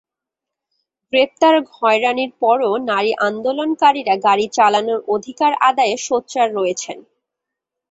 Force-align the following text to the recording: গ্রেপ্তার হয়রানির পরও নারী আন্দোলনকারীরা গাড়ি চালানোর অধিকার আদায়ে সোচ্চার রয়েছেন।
গ্রেপ্তার 1.13 1.55
হয়রানির 1.73 2.31
পরও 2.41 2.71
নারী 2.89 3.11
আন্দোলনকারীরা 3.27 4.15
গাড়ি 4.25 4.45
চালানোর 4.57 4.99
অধিকার 5.15 5.51
আদায়ে 5.69 5.95
সোচ্চার 6.07 6.47
রয়েছেন। 6.57 6.97